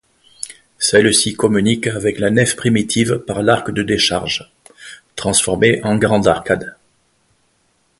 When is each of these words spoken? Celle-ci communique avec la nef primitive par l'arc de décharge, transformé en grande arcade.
Celle-ci 0.79 1.35
communique 1.35 1.85
avec 1.85 2.17
la 2.17 2.31
nef 2.31 2.55
primitive 2.55 3.19
par 3.19 3.43
l'arc 3.43 3.69
de 3.69 3.83
décharge, 3.83 4.51
transformé 5.15 5.79
en 5.83 5.95
grande 5.95 6.27
arcade. 6.27 6.75